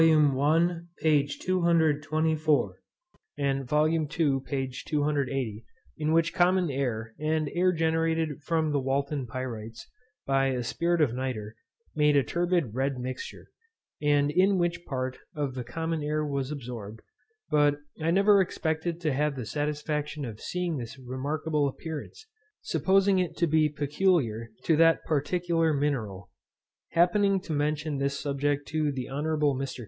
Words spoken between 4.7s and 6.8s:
280. in which common